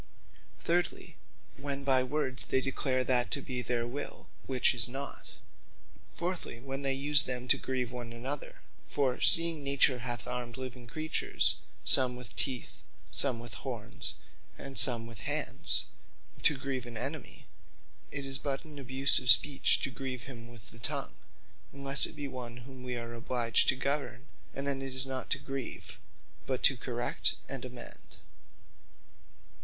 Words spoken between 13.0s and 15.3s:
some with horns, and some with